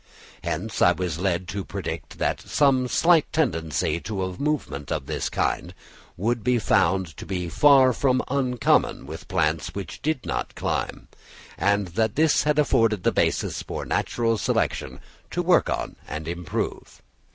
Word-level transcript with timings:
Hence, 0.43 0.81
I 0.81 0.93
was 0.93 1.19
led 1.19 1.47
to 1.49 1.63
predict 1.63 2.17
that 2.17 2.41
some 2.41 2.87
slight 2.87 3.31
tendency 3.31 3.99
to 3.99 4.23
a 4.23 4.39
movement 4.39 4.91
of 4.91 5.05
this 5.05 5.29
kind 5.29 5.75
would 6.17 6.43
be 6.43 6.57
found 6.57 7.15
to 7.17 7.23
be 7.27 7.49
far 7.49 7.93
from 7.93 8.23
uncommon 8.27 9.05
with 9.05 9.27
plants 9.27 9.75
which 9.75 10.01
did 10.01 10.25
not 10.25 10.55
climb; 10.55 11.07
and 11.55 11.89
that 11.89 12.15
this 12.15 12.45
had 12.45 12.57
afforded 12.57 13.03
the 13.03 13.11
basis 13.11 13.61
for 13.61 13.85
natural 13.85 14.39
selection 14.39 14.99
to 15.29 15.43
work 15.43 15.69
on 15.69 15.95
and 16.07 16.27
improve. 16.27 17.03